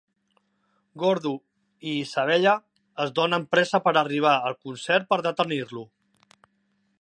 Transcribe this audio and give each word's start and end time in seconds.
Gordo 1.01 1.33
i 1.91 1.93
Isabella 2.05 2.53
es 3.05 3.13
donen 3.19 3.45
pressa 3.53 3.81
per 3.89 3.93
arribar 4.03 4.35
al 4.49 4.59
concert 4.69 5.07
per 5.13 5.21
detenir-lo. 5.29 5.85